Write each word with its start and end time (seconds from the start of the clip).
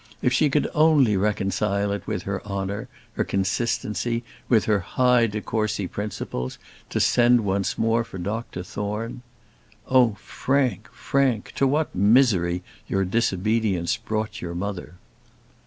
If 0.23 0.33
she 0.33 0.49
could 0.49 0.67
only 0.73 1.15
reconcile 1.15 1.91
it 1.91 2.07
with 2.07 2.23
her 2.23 2.43
honour, 2.43 2.87
her 3.13 3.23
consistency, 3.23 4.23
with 4.49 4.65
her 4.65 4.79
high 4.79 5.27
de 5.27 5.41
Courcy 5.41 5.85
principles, 5.85 6.57
to 6.89 6.99
send 6.99 7.41
once 7.41 7.77
more 7.77 8.03
for 8.03 8.17
Dr 8.17 8.63
Thorne. 8.63 9.21
Oh, 9.87 10.15
Frank! 10.15 10.89
Frank! 10.91 11.51
to 11.53 11.67
what 11.67 11.93
misery 11.93 12.63
your 12.87 13.05
disobedience 13.05 13.95
brought 13.95 14.41
your 14.41 14.55
mother! 14.55 14.95